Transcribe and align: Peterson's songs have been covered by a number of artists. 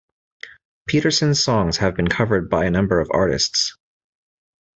Peterson's 0.87 1.43
songs 1.43 1.77
have 1.77 1.95
been 1.95 2.07
covered 2.07 2.49
by 2.49 2.65
a 2.65 2.71
number 2.71 2.99
of 2.99 3.09
artists. 3.13 3.77